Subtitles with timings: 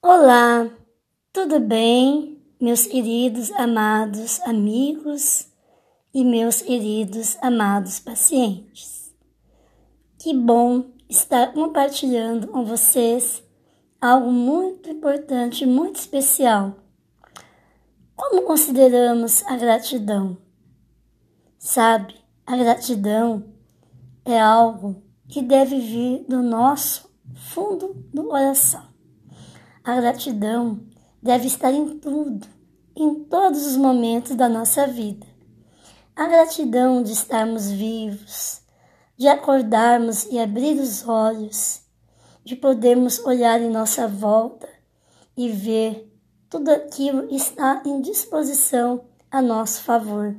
[0.00, 0.70] Olá,
[1.32, 5.48] tudo bem, meus queridos, amados amigos
[6.14, 9.12] e meus queridos, amados pacientes?
[10.16, 13.42] Que bom estar compartilhando com vocês
[14.00, 16.76] algo muito importante, muito especial.
[18.14, 20.38] Como consideramos a gratidão?
[21.58, 22.14] Sabe,
[22.46, 23.52] a gratidão
[24.24, 28.97] é algo que deve vir do nosso fundo do coração.
[29.88, 30.80] A gratidão
[31.22, 32.46] deve estar em tudo,
[32.94, 35.26] em todos os momentos da nossa vida.
[36.14, 38.60] A gratidão de estarmos vivos,
[39.16, 41.80] de acordarmos e abrir os olhos,
[42.44, 44.68] de podermos olhar em nossa volta
[45.34, 46.14] e ver
[46.50, 50.36] tudo aquilo está em disposição a nosso favor.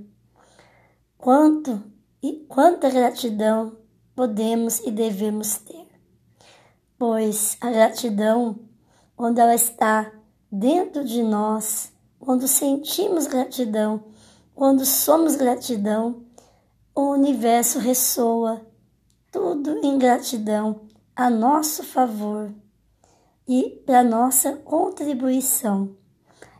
[1.17, 1.81] Quanto
[2.21, 3.75] e quanta gratidão
[4.15, 5.87] podemos e devemos ter.
[6.99, 8.68] Pois a gratidão
[9.19, 10.13] quando ela está
[10.49, 14.05] dentro de nós, quando sentimos gratidão,
[14.55, 16.23] quando somos gratidão,
[16.95, 18.65] o universo ressoa
[19.29, 22.49] tudo em gratidão a nosso favor
[23.45, 25.97] e para nossa contribuição.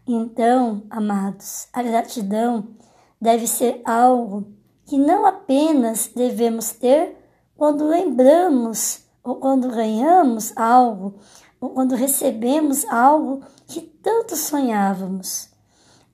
[0.05, 2.75] Então, amados, a gratidão
[3.21, 4.51] deve ser algo
[4.83, 7.15] que não apenas devemos ter
[7.55, 11.15] quando lembramos ou quando ganhamos algo,
[11.59, 15.49] ou quando recebemos algo que tanto sonhávamos,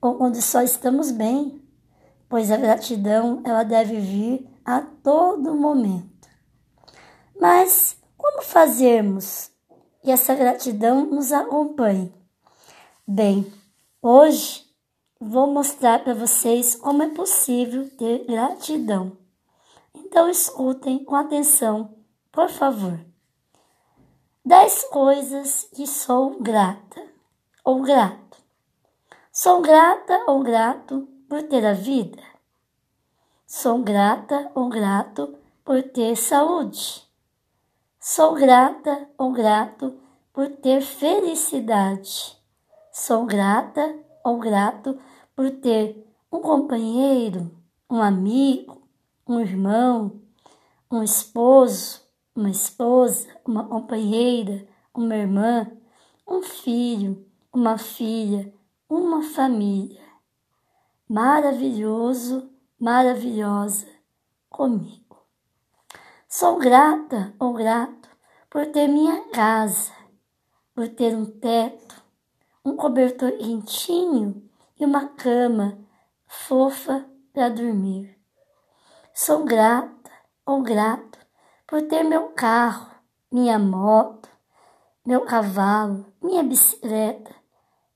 [0.00, 1.62] ou quando só estamos bem,
[2.28, 6.28] pois a gratidão ela deve vir a todo momento.
[7.40, 9.50] Mas como fazermos
[10.02, 12.12] que essa gratidão nos acompanhe?
[13.06, 13.52] Bem,
[14.02, 14.64] hoje
[15.20, 19.16] vou mostrar para vocês como é possível ter gratidão.
[19.94, 21.94] Então escutem com atenção,
[22.32, 22.98] por favor.
[24.46, 27.02] Dez coisas que sou grata
[27.64, 28.38] ou grato.
[29.32, 32.22] Sou grata ou grato por ter a vida.
[33.44, 37.02] Sou grata ou grato por ter saúde.
[37.98, 39.98] Sou grata ou grato
[40.32, 42.38] por ter felicidade.
[42.92, 44.96] Sou grata ou grato
[45.34, 47.50] por ter um companheiro,
[47.90, 48.80] um amigo,
[49.26, 50.20] um irmão,
[50.88, 52.05] um esposo,
[52.36, 55.66] uma esposa, uma companheira, uma irmã,
[56.28, 58.52] um filho, uma filha,
[58.88, 60.04] uma família.
[61.08, 63.86] Maravilhoso, maravilhosa
[64.50, 65.24] comigo.
[66.28, 68.10] Sou grata ou grato
[68.50, 69.92] por ter minha casa,
[70.74, 72.02] por ter um teto,
[72.62, 74.46] um cobertor quentinho
[74.78, 75.78] e uma cama
[76.26, 78.18] fofa para dormir.
[79.14, 80.10] Sou grata
[80.44, 81.25] ou grato
[81.66, 82.90] por ter meu carro,
[83.30, 84.28] minha moto,
[85.04, 87.34] meu cavalo, minha bicicleta,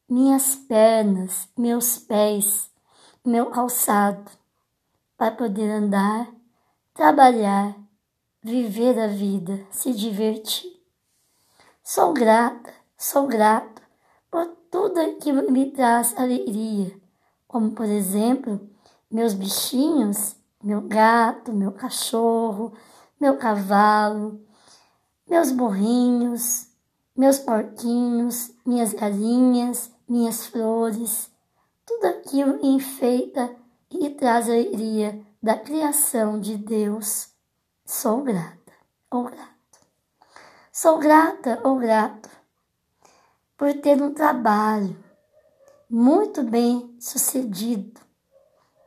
[0.09, 2.69] minhas pernas, meus pés,
[3.25, 4.31] meu calçado,
[5.17, 6.29] para poder andar,
[6.93, 7.77] trabalhar,
[8.43, 10.73] viver a vida, se divertir.
[11.83, 13.83] Sou grata, sou grato
[14.31, 16.93] por tudo que me traz alegria,
[17.47, 18.61] como por exemplo,
[19.11, 22.73] meus bichinhos, meu gato, meu cachorro,
[23.21, 24.41] meu cavalo,
[25.29, 26.69] meus burrinhos,
[27.15, 31.31] meus porquinhos, minhas galinhas, minhas flores,
[31.85, 33.55] tudo aquilo enfeita
[33.91, 37.29] e traz alegria da criação de Deus.
[37.85, 38.73] Sou grata
[39.11, 39.51] ou grato.
[40.73, 42.31] Sou grata ou grato
[43.57, 44.97] por ter um trabalho
[45.91, 48.01] muito bem sucedido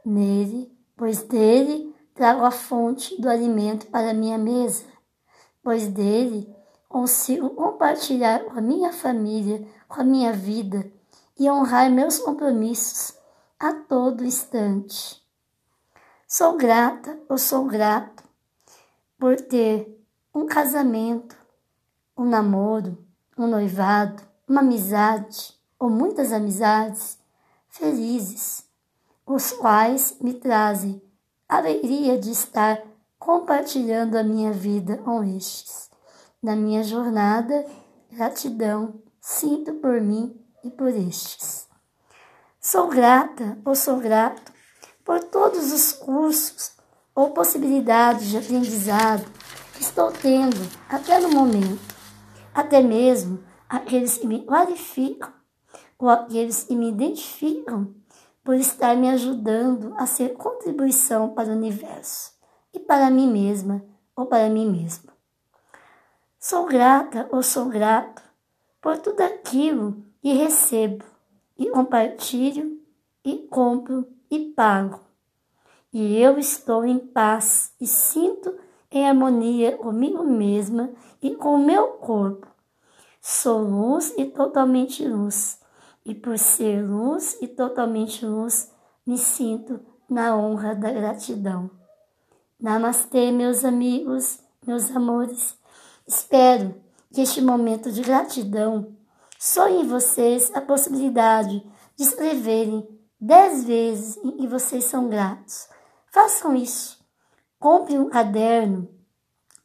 [0.04, 4.86] nele, pois dele trago a fonte do alimento para minha mesa,
[5.62, 6.54] pois dele
[6.88, 10.92] consigo compartilhar com a minha família, com a minha vida
[11.40, 13.18] e honrar meus compromissos
[13.60, 15.22] a todo instante.
[16.28, 18.24] Sou grata ou sou grato
[19.18, 20.04] por ter
[20.34, 21.36] um casamento,
[22.18, 22.98] um namoro,
[23.38, 27.18] um noivado, uma amizade ou muitas amizades
[27.70, 28.66] felizes,
[29.26, 31.02] os quais me trazem
[31.58, 32.82] alegria de estar
[33.20, 35.90] compartilhando a minha vida com estes.
[36.42, 37.66] Na minha jornada,
[38.12, 41.68] gratidão sinto por mim e por estes.
[42.60, 44.52] Sou grata ou sou grato
[45.06, 46.72] por todos os cursos
[47.16, 49.26] ou possibilidades de aprendizado
[49.74, 50.58] que estou tendo
[50.90, 51.94] até no momento,
[52.54, 55.34] até mesmo aqueles que me qualificam
[55.98, 57.94] ou aqueles que me identificam
[58.44, 62.34] por estar me ajudando a ser contribuição para o universo
[62.74, 63.84] e para mim mesma
[64.16, 65.12] ou para mim mesmo.
[66.40, 68.22] Sou grata ou sou grato
[68.82, 71.06] por tudo aquilo que recebo
[71.58, 72.82] e compartilho
[73.24, 75.00] e compro e pago.
[75.94, 78.54] E eu estou em paz e sinto
[78.92, 80.92] em harmonia comigo mesma
[81.22, 82.48] e com o meu corpo.
[83.22, 85.60] Sou luz e totalmente luz,
[86.06, 88.72] e por ser luz e totalmente luz,
[89.06, 89.80] me sinto
[90.10, 91.70] na honra da gratidão.
[92.60, 95.58] Namastê, meus amigos, meus amores.
[96.08, 96.76] Espero
[97.14, 98.96] que este momento de gratidão
[99.40, 101.60] sonhe em vocês a possibilidade
[101.96, 102.88] de escreverem
[103.20, 105.68] dez vezes em que vocês são gratos.
[106.12, 107.04] Façam isso.
[107.60, 108.90] Compre um caderno,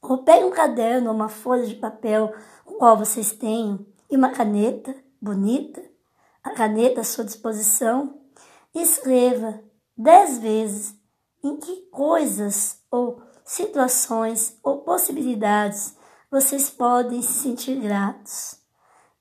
[0.01, 2.33] ou pegue um caderno ou uma folha de papel
[2.65, 5.83] com qual vocês tenham, e uma caneta bonita,
[6.49, 8.19] a caneta à sua disposição,
[8.75, 9.63] escreva
[9.97, 10.95] dez vezes
[11.45, 15.95] em que coisas ou situações ou possibilidades
[16.31, 18.57] vocês podem se sentir gratos.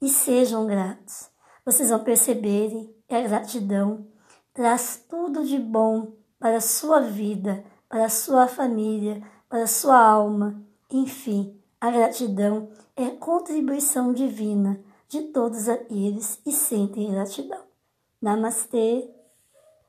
[0.01, 1.29] E sejam gratos.
[1.65, 2.69] Vocês vão perceber
[3.07, 4.07] que a gratidão
[4.53, 9.99] traz tudo de bom para a sua vida, para a sua família, para a sua
[9.99, 10.63] alma.
[10.89, 17.63] Enfim, a gratidão é contribuição divina de todos aqueles que sentem gratidão.
[18.21, 19.09] Namastê.